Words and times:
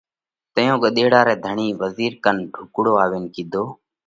تئيون 0.53 0.77
ڳۮيڙا 0.83 1.19
رئہ 1.27 1.41
ڌڻِي 1.43 1.67
وزِير 1.81 2.11
ڪنَ 2.23 2.37
ڍُوڪڙو 2.53 2.93
آوينَ 3.03 3.23
ڪِيڌو: 3.33 3.63